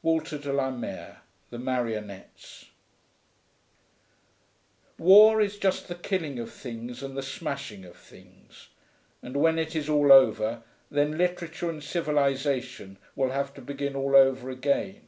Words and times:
WALTER 0.00 0.38
DE 0.38 0.54
LA 0.54 0.70
MARE, 0.70 1.18
The 1.50 1.58
Marionettes. 1.58 2.70
'War 4.96 5.42
is 5.42 5.58
just 5.58 5.86
the 5.88 5.94
killing 5.94 6.38
of 6.38 6.50
things 6.50 7.02
and 7.02 7.14
the 7.14 7.22
smashing 7.22 7.84
of 7.84 7.94
things. 7.94 8.68
And 9.22 9.36
when 9.36 9.58
it 9.58 9.76
is 9.76 9.90
all 9.90 10.12
over, 10.12 10.62
then 10.90 11.18
literature 11.18 11.68
and 11.68 11.84
civilisation 11.84 12.96
will 13.14 13.32
have 13.32 13.52
to 13.52 13.60
begin 13.60 13.94
all 13.94 14.16
over 14.16 14.48
again. 14.48 15.02